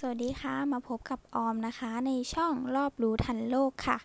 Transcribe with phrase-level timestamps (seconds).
[0.00, 3.98] สวัสดีค่ะ มาพบกับออมนะคะ ในช่องรอบรู้ทันโลกค่ะ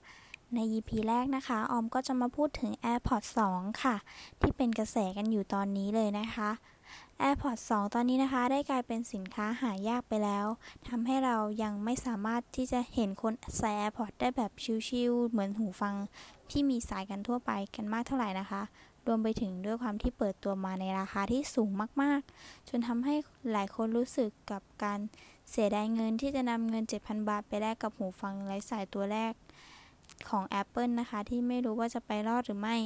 [0.54, 3.96] ใน EP แรกนะคะ ออมก็จะมาพูดถึง AirPods 2 ค่ะ
[4.42, 6.50] ที่เป็นกระแสกันอยู่ตอนนี้เลยนะคะ
[7.22, 10.46] AirPods 2 ตอนนี้นะคะได้กลายเป็นสินค้าหายากไปแล้ว
[10.88, 14.52] ทำให้เรายังไม่สามารถที่จะเห็นคนใส่ AirPods ได้แบบ
[14.88, 15.96] ชิลๆเหมือนหูฟัง
[16.52, 18.62] ที่มีสายกันทั่วไปกันมากเท่าไหร่นะคะ
[19.08, 21.70] รวมไปถึงด้วยความที่เปิดตัวมาในราคาที่สูง
[22.02, 23.16] มาก ๆ จนทำให้
[23.52, 25.00] หลายคนรู้สึกกับการ
[25.52, 29.34] เสียดายเงินที่จะนำเงิน 7,000 บาทไปแลกกับหูฟังไร้สายตัวแรก
[30.30, 32.78] ของ Apple นะคะ ที่ไม่รู้ว่าจะไปรอดหรือไม่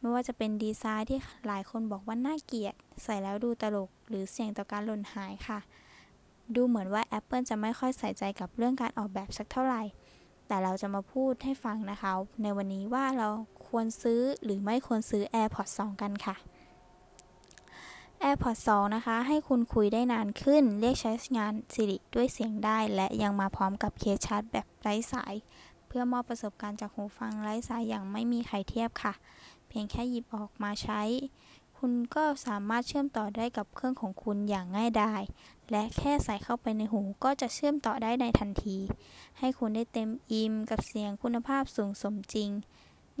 [0.00, 5.58] ไม่ว่าจะเป็นดีไซน์ที่หลายคนบอกว่าน่าเกลียด ใส่แล้วดูตลก หรือเสี่ยงต่อการหล่นหายค่ะ
[6.54, 9.82] ดูเหมือนว่า Apple จะไม่ค่อยใส่ใจกับเรื่องการออกแบบสักเท่าไหร่
[10.46, 13.28] แต่เราจะมาพูดให้ฟังนะคะ ในวันนี้ว่าเรา
[13.68, 16.36] ควรซื้อหรือไม่ควรซื้อ AirPods 2 กันค่ะ
[18.34, 25.34] AirPods 2นะคะ ให้คุณคุยได้นานขึ้น เรียกใช้งาน Siri ด้วยเสียงได้ และยังมาพร้อมกับเคสชาร์จแบบไร้สาย
[25.86, 29.12] เพื่อมอบประสบการณ์จากหูฟังไร้สายอย่างไม่มีใครเทียบค่ะ
[29.68, 31.02] เพียงแค่หยิบออกมาใช้
[31.78, 35.22] คุณก็สามารถเชื่อมต่อได้กับเครื่องของคุณอย่างง่ายดาย
[35.70, 38.78] และแค่ใส่เข้าไปในหูก็จะเชื่อมต่อได้ในทันที
[39.38, 42.50] ให้คุณได้เต็มอิ่มกับเสียงคุณภาพสูงสมจริง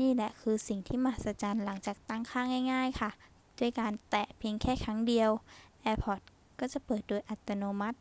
[0.00, 3.12] นี่แหละคือสิ่งที่มหัศจรรย์หลังจากตั้งค่าง่าย ๆ ค่ะ
[3.58, 5.30] ด้วยการแตะเพียงแค่ครั้งเดียว
[5.84, 6.24] AirPods
[6.60, 7.98] ก็จะเปิดโดยอัตโนมัติ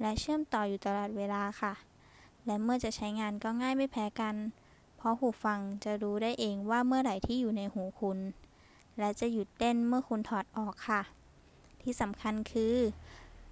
[0.00, 1.72] และเชื่อมต่ออยู่ตลอดเวลาค่ะ
[2.46, 4.34] และเมื่อจะใช้งานก็ง่ายไม่แพ้กัน
[4.96, 8.18] เพราะหูฟังจะรู้ได้เองว่าเมื่อไหร่ที่อยู่ในหูคุณ
[8.98, 11.02] และจะหยุดเต้นเมื่อคุณถอดออกค่ะ
[11.82, 12.76] ที่สำคัญคือ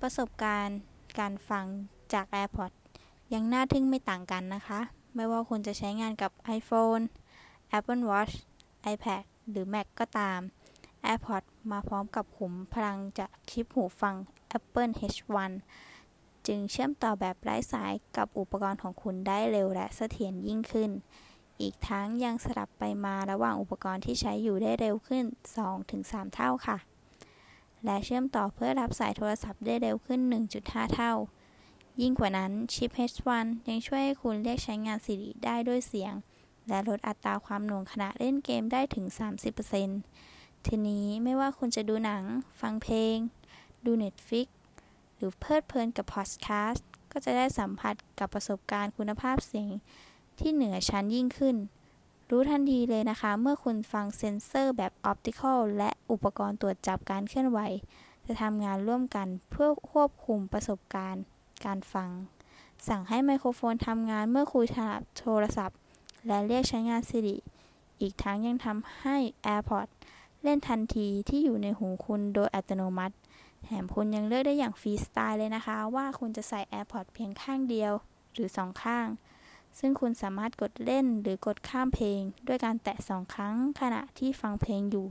[0.01, 0.79] ประสบการณ์
[1.19, 1.65] การฟัง
[2.13, 2.77] จาก AirPods
[3.35, 4.81] ยังน่าทึ่งไม่ต่างกันนะคะ
[5.15, 7.05] ไม่ว่าคุณจะใช้งานกับ iPhone
[7.79, 8.35] Apple Watch
[8.93, 10.41] iPad หรือ Mac ก็ตาม
[11.13, 14.15] AirPods มาพร้อมกับขุมพลังจากชิปหูฟัง
[14.57, 15.53] Apple H1
[16.47, 20.91] จึงเชื่อมต่อแบบไร้สายกับอุปกรณ์ของคุณได้เร็วและเสถียรยิ่งขึ้น
[21.61, 25.25] อีกทั้งยังสลับไปมาระหว่างอุปกรณ์ที่ใช้อยู่ได้เร็วขึ้น
[25.79, 26.77] 2-3 เท่าค่ะ
[27.85, 30.21] และเชื่อมต่อเพื่อรับสายโทรศัพท์ได้เร็วขึ้น
[30.59, 31.13] 1.5 เท่า
[32.01, 36.15] ยิ่งกว่านั้นชิป H1 ยังช่วยให้คุณเรียกใช้งาน Siri ได้ด้วยเสียง
[36.69, 39.07] และลดอัตราความหน่วงขณะเล่นเกมได้ถึง
[39.73, 40.36] 30%
[40.67, 42.23] ทีนี้ไม่ว่าคุณจะดูหนัง
[42.61, 43.17] ฟังเพลง
[43.85, 44.47] ดู Netflix
[45.17, 49.69] หรือเพลิดเพลินกับพอดแคสต์ก็จะได้สัมผัสกับประสบการณ์คุณภาพเสียง
[50.39, 51.57] ที่เหนือชั้นยิ่งขึ้น
[52.31, 57.61] รู้ทันทีเลยนะคะ เมื่อคุณฟังเซ็นเซอร์แบบออปติคอลและอุปกรณ์ตรวจจับการเคลื่อนไหว
[58.27, 61.23] จะทำงานร่วมกันเพื่อควบคุมประสบการณ์
[61.65, 62.11] การฟัง
[62.89, 64.67] สั่งให้ไมโครโฟนทำงานเมื่อคุย
[65.19, 65.79] โทรศัพท์
[66.27, 67.37] และเรียกใช้งาน Siri
[68.01, 69.17] อีกทั้งยังทำให้
[69.55, 69.93] AirPods
[70.47, 73.15] เล่นทันทีที่อยู่ในหูคุณโดยอัตโนมัติ
[73.65, 77.93] แถมคุณยังเลือกได้อย่างฟรีสไตล์เลยนะคะ ว่าคุณจะใส่ AirPods เพียงข้างเดียว
[78.35, 79.07] หรือสองข้าง
[79.79, 85.09] ซึ่งคุณสามารถกดเล่นหรือกดข้ามเพลง ด้วยการแตะสองครั้งขณะที่ฟังเพลงอยู่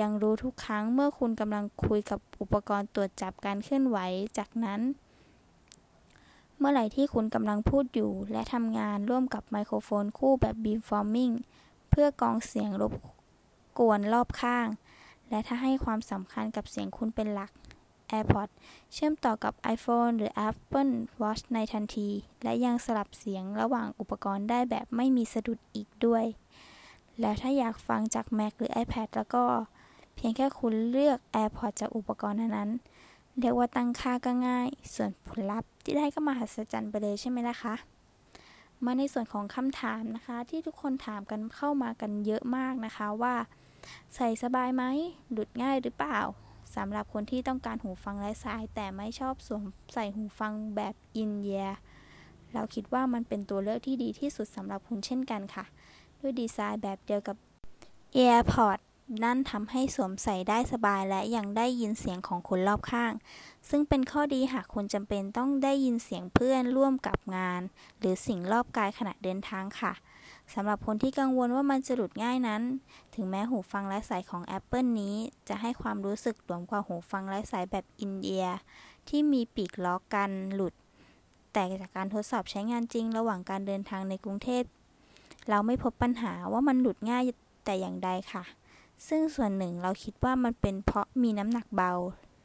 [0.00, 3.98] ยังรู้ทุกครั้งเมื่อคุณกำลังคุยกับอุปกรณ์ตรวจจับการเคลื่อนไหว
[4.38, 4.80] จากนั้น
[6.58, 11.34] เมื่อไหร่ที่คุณกำลังพูดอยู่และทำงานร่วมกับไมโครโฟนคู่แบบ beamforming
[11.90, 12.94] เพื่อกองเสียงรบ
[13.78, 14.66] กวนรอบข้าง
[15.30, 17.50] และถ้าให้ความสำคัญกับเสียงคุณเป็นหลัก
[18.10, 18.54] AirPods
[18.92, 22.08] เชื่อมต่อกับ iPhone หรือ Apple Watch ในทันที
[22.42, 26.24] และยังสลับเสียงระหว่างอุปกรณ์ได้แบบไม่มีสะดุดอีกด้วย
[27.20, 29.44] และถ้าอยากฟังจาก Mac หรือ iPad แล้วก็
[30.14, 32.70] เพียงแค่คุณเลือก AirPods จากอุปกรณ์นั้น
[33.40, 37.74] เรียกว่าตั้งค่าก็ง่าย ส่วนผลลัพธ์ที่ได้ก็มหัศจรรย์ไปเลยใช่ไหมล่ะคะ
[38.84, 43.34] มาในส่วนของคำถามนะคะ ที่ทุกคนถามกันเข้ามากันเยอะมากนะคะว่า
[44.14, 44.84] ใส่สบายไหม
[45.32, 46.18] หลุดง่ายหรือเปล่า
[46.76, 49.62] สำหรับคนที่ต้องการหูฟังไร้สาย แต่ไม่ชอบสวม
[49.94, 51.68] ใส่หูฟังแบบอินเยีย
[52.54, 55.64] เราคิดว่ามันเป็นตัวเลือกที่ดีที่สุดสำหรับคุณเช่นกันค่ะ
[56.20, 57.36] ด้วยดีไซน์แบบเดียวกับ
[58.16, 58.84] AirPods
[59.24, 63.12] นั่นทำให้สวมใส่ได้สบายและยังได้ยินเสียงของคนรอบข้าง
[63.70, 67.60] ซึ่งเป็นข้อดีหากคุณจำเป็นต้องได้ยินเสียงเพื่อนร่วมกับงาน
[67.98, 69.92] หรือสิ่งรอบกายขณะเดินทางค่ะ
[70.54, 72.62] สำหรับคนที่กังวลว่ามันจะหลุดง่ายนั้น
[73.14, 75.14] ถึงแม้หูฟังไร้สายของ Apple นี้
[75.48, 78.44] จะให้ความรู้สึกหลวมกว่าหูฟังไร้สายแบบอินเดีย
[79.08, 80.74] ที่มีปีกล้อกันหลุด
[81.52, 84.62] แต่จากการทดสอบใช้งานจริงระหว่างการเดินทางในกรุงเทพ
[85.50, 87.22] เราไม่พบปัญหาว่ามันหลุดง่าย
[87.64, 88.44] แต่อย่างใดค่ะ
[89.06, 91.92] ซึ่งส่วนหนึ่งเราคิดว่ามันเป็นเพราะมีน้ำหนักเบา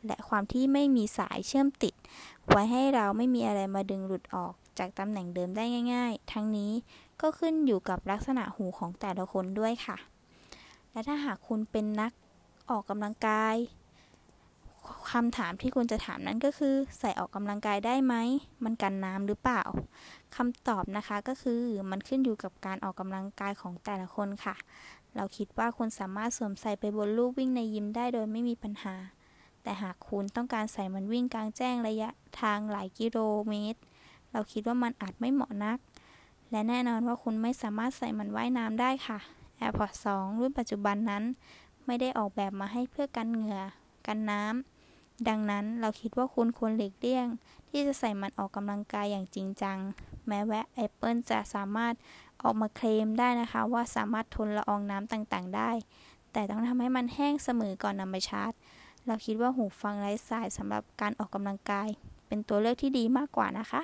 [0.08, 1.94] และความที่ไม่มีสายเชื่อมติด
[2.50, 5.64] ไว้ให้เราไม่มีอะไรมาดึงหลุดออกจากตำแหน่งเดิมได้
[5.94, 6.72] ง่าย ๆ ทั้งนี้
[7.22, 9.98] ก็ขึ้นอยู่กับลักษณะหูของแต่ละคนด้วยค่ะ
[10.92, 12.12] และถ้าหากคุณเป็นนัก
[12.70, 13.56] ออกกำลังกาย
[14.86, 18.16] คคำถามที่คุณจะถามนั้นก็คือ ใส่ออกกำลังกายได้ไหม
[18.64, 19.64] มันกันน้ำหรือเปล่า
[20.36, 21.62] คำตอบนะคะก็คือ
[21.92, 24.56] มันขึ้นอยู่กับการออกกำลังกายของแต่ละคนค่ะ
[25.16, 28.96] เราคิดว่าคุณสามารถสวมใส่ไปบนลู่วิ่งในยิมได้โดยไม่มีปัญหา
[29.64, 32.10] แต่หากคุณต้องการใส่มันวิ่งกลางแจ้งระยะ
[32.42, 33.18] ทางหลายกิโล
[33.50, 33.80] เมตร
[34.32, 35.78] เราคิดว่ามันอาจไม่เหมาะนัก
[36.52, 39.20] และแน่นอนว่าคุณไม่สามารถใส่มันว่ายน้ำได้ค่ะ
[39.60, 41.24] AirPods 2 รุ่นปัจจุบันนั้น
[41.86, 43.62] ไม่ได้ออกแบบมาให้เพื่อกันเหงื่อ
[44.08, 47.28] กันน้ำ ดังนั้นเราคิดว่าคุณควรหลีกเลี่ยง
[47.70, 49.78] ที่จะใส่มันออกกำลังกายอย่างจริงจัง
[50.28, 51.94] แม้ว่า Apple จะสามารถ
[52.44, 55.72] ออกมาเคลมได้นะคะ ว่าสามารถทนละอองน้ำต่างๆ ได้
[56.34, 58.52] แต่ต้องทำให้มันแห้งเสมอก่อนนำไปชาร์จ
[59.06, 61.88] เราคิดว่าหูฟังไร้สายสำหรับการออกกำลังกาย
[62.28, 63.82] เป็นตัวเลือกที่ดีมากกว่านะคะ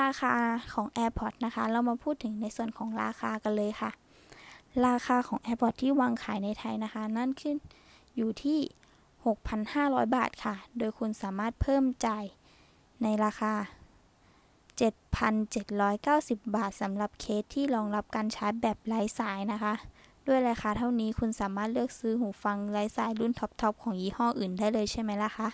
[0.00, 0.34] ราคา
[0.74, 3.90] ของ AirPods นะคะ เรามาพูดถึงในส่วนของราคากันเลยค่ะ
[4.86, 7.56] ราคาของ AirPods ที่วางขายในไทยนะคะ นั่นขึ้น
[8.16, 8.58] อยู่ที่
[9.36, 12.24] 6,500 บาทค่ะ โดยคุณสามารถเพิ่มจ่าย
[13.02, 13.52] ในราคา
[14.78, 19.74] 7,790 บาทสำหรับเคสที่รองรับการชาร์จแบบไร้สายนะคะ
[20.26, 25.48] ด้วยราคาเท่านี้คุณสามารถเลือกซื้อหูฟังไร้สายรุ่นท็อปๆของยี่ห้ออื่นได้เลยใช่ไหมล่ะคะ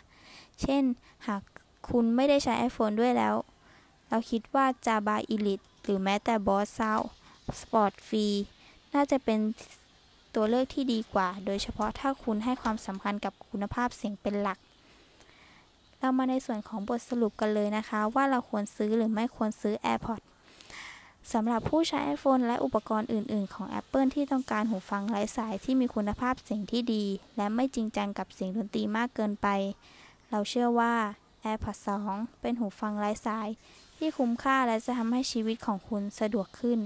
[0.61, 0.83] เช่น
[1.27, 1.43] หาก
[1.91, 3.35] คุณไม่ได้ใช้ iPhone ด้วยแล้ว
[4.09, 7.05] เราคิดว่า Jabra Elite หรือแม้แต่ Boss Sound
[7.61, 8.37] Sport Free
[8.95, 9.39] น่าจะเป็น
[10.35, 14.59] ตัวเลือกที่ดีกว่า โดยเฉพาะถ้าคุณให้ความสำคัญกับคุณภาพเสียงเป็นหลัก
[16.01, 20.25] เรามาในส่วนของบทสรุปกันเลยนะคะ ว่าเราควรซื้อหรือไม่ควรซื้อ AirPods
[21.33, 27.05] สำหรับผู้ใช้ iPhone และอุปกรณ์อื่น ๆ ของ Apple ที่ต้องการหูฟังไร้สายที่มีคุณภาพเสียงที่ดี
[27.37, 29.49] และไม่จริงจังกับเสียงดนตรีมากเกินไป
[30.31, 30.95] เราเชื่อว่า
[31.45, 31.81] AirPods
[32.11, 33.49] 2 เป็นหูฟังไร้สาย
[33.99, 36.79] ที่คุ้มค่าและจะทำให้ชีวิตของคุณสะดวกขึ้น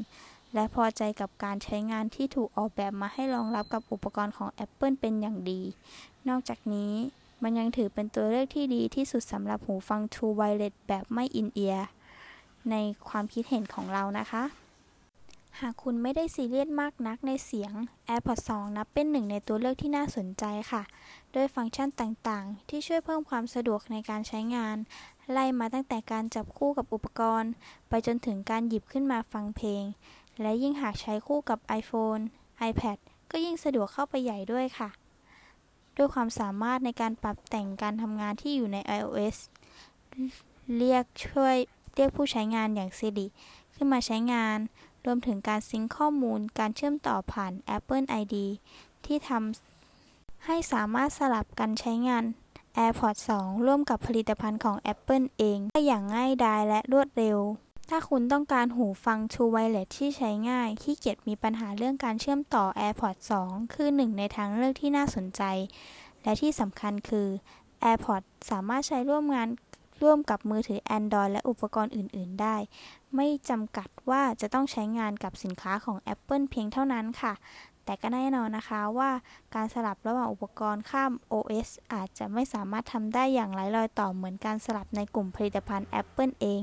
[0.55, 5.61] และพอใจกับการใช้งานที่ถูกออกแบบมาให้รองรับกับอุปกรณ์ของ Apple เป็นอย่างดี
[6.29, 6.93] นอกจากนี้
[7.43, 11.89] มันยังถือเป็นตัวเลือกที่ดีที่สุดสำหรับหูฟัง True Wireless แบบไม่อินเอียร์
[12.71, 12.75] ใน
[13.09, 14.45] ความคิดเห็นของเรานะคะ
[15.61, 17.73] หากคุณไม่ได้ซีเรียสมากนักในเสียง
[18.09, 20.83] AirPods 2 นับเป็นหนึ่งในตัวเลือกที่น่าสนใจค่ะ
[21.35, 24.77] ด้วยฟังก์ชันต่างๆ ที่ช่วยเพิ่มความสะดวกในการใช้งาน
[25.31, 27.53] ไล่มาตั้งแต่การจับคู่กับอุปกรณ์
[27.89, 29.85] ไปจนถึงการหยิบขึ้นมาฟังเพลง
[30.41, 32.23] และยิ่งหากใช้คู่กับ iPhone,
[32.71, 32.99] iPad
[33.31, 34.89] ก็ยิ่งสะดวกเข้าไปใหญ่ด้วยค่ะ
[35.97, 39.37] ด้วยความสามารถในการปรับแต่งการทำงานที่อยู่ใน iOS
[40.77, 41.57] เรียกช่วย
[41.95, 43.27] เรียกผู้ใช้งานอย่าง Siri
[43.75, 44.59] ขึ้นมาใช้งาน
[45.05, 48.35] รวมถึงการซิงค์ข้อมูล การเชื่อมต่อผ่าน Apple ID
[49.05, 52.25] ที่ทำให้สามารถสลับกันใช้งาน
[52.77, 57.39] AirPods 2 ร่วมกับผลิตภัณฑ์ของ Apple เองได้อย่างง่ายดายและรวดเร็ว
[57.91, 65.43] ถ้าคุณต้องการหูฟัง True Wireless ที่ใช้ง่าย ขี้เกียจมีปัญหาเรื่องการเชื่อมต่อ AirPods 2 คือหนึ่งในทางเลือกที่น่าสนใจ
[66.23, 67.29] และที่สำคัญคือ
[67.91, 69.49] AirPods สามารถใช้ร่วมงาน
[70.03, 72.57] ร่วมกับมือถือ Android และอุปกรณ์อื่น ๆ ได้
[73.17, 77.33] ไม่จำกัดว่าจะต้องใช้งานกับสินค้าของ Apple เพียงเท่านั้นค่ะ
[77.85, 79.11] แต่ก็แน่นอนนะคะว่า
[79.55, 86.63] การสลับระหว่างอุปกรณ์ข้าม OS อาจจะไม่สามารถทำได้อย่างไร้รอยต่อเหมือนการสลับในกลุ่มผลิตภัณฑ์ Apple เอง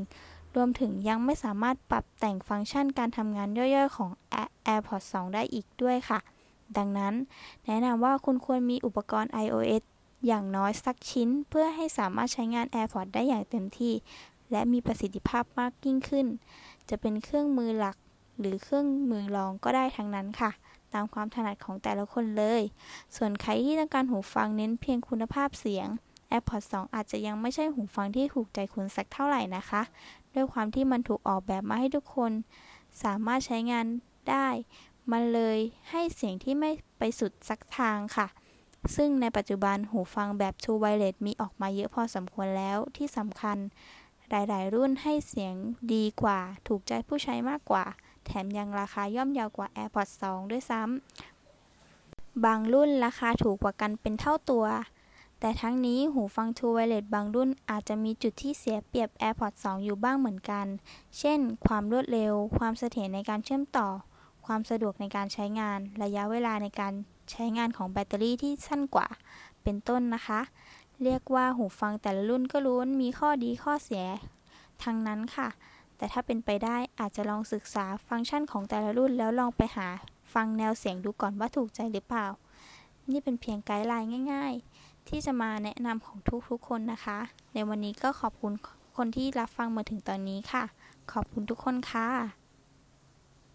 [0.56, 4.10] รวมถึงยังไม่สามารถปรับแต่งฟังก์ชันการทำงานย่อยๆ ของ
[4.68, 6.20] AirPods 2 ได้อีกด้วยค่ะ
[6.78, 7.14] ดังนั้น
[7.66, 9.84] แนะนำว่าคุณควรมีอุปกรณ์ iOS
[10.28, 13.94] อย่างน้อยสักชิ้น เพื่อให้สามารถใช้งาน AirPods ได้อย่างเต็มที่
[14.52, 16.28] และมีประสิทธิภาพมากยิ่งขึ้น
[16.90, 17.98] จะเป็นเครื่องมือหลัก
[18.40, 20.52] หรือเครื่องมือรองก็ได้ทั้งนั้นค่ะ
[20.94, 22.62] ตามความถนัดของแต่ละคนเลย
[23.16, 25.88] ส่วนใครที่ต้องการหูฟังเน้นเพียงคุณภาพเสียง
[26.32, 29.82] AirPods 2 อาจจะยังไม่ใช่หูฟังที่ถูกใจคุณสักเท่าไหร่นะคะ
[30.36, 32.32] ด้วยความที่มันถูกออกแบบมาให้ทุกคน
[33.04, 33.86] สามารถใช้งาน
[34.30, 34.48] ได้
[35.12, 35.58] มันเลย
[35.90, 38.28] ให้เสียงที่ไม่ไปสุดสักทางค่ะ
[38.96, 43.58] ซึ่งในปัจจุบันหูฟังแบบ True Wireless มีออกมาเยอะพอสมควรแล้วที่สำคัญ
[44.30, 45.54] หลาย ๆ รุ่นให้เสียง
[45.94, 47.86] ดีกว่า ถูกใจผู้ใช้มากกว่า
[48.26, 54.66] แถมยังราคาย่อมเยาวกว่า AirPods 2 ด้วยซ้ำบางรุ่นราคาถูกกว่ากันเป็นเท่าตัว
[55.40, 60.66] แต่ทั้งนี้หูฟัง True Wireless บางรุ่นอาจจะมีจุดที่เสียเปรียบ AirPods 2 อยู่บ้างเหมือนกัน
[61.20, 63.88] เช่น ความรวดเร็ว ความเสถียรในการเชื่อมต่อ
[64.46, 66.94] ความสะดวกในการใช้งาน ระยะเวลาในการ
[67.32, 69.08] ใช้งานของแบตเตอรี่ที่สั้นกว่า
[69.64, 70.42] เป็นต้นนะคะ
[71.04, 74.06] เรียกว่าหูฟังแต่ละรุ่นก็ล้วนมีข้อดีข้อเสีย
[74.84, 75.50] ทั้งนั้นค่ะ
[75.98, 79.88] แต่ถ้าเป็นไปได้อาจจะลองศึกษาฟังก์ชันของแต่ละรุ่น แล้วลองไปหา
[80.34, 82.28] ฟังแนวเสียงดูก่อนว่าถูกใจหรือเปล่า
[83.10, 84.69] นี่เป็นเพียงไกด์ไลน์ง่าย ๆ
[85.10, 86.18] ที่จะมาแนะนำของ
[86.50, 87.20] ทุกๆคนนะคะ
[87.54, 88.54] ในวันนี้ก็ขอบคุณ
[88.98, 90.64] คนที่รับฟังมาถึงตอนนี้ค่ะ
[91.12, 92.39] ขอบคุณทุกคนค่ะ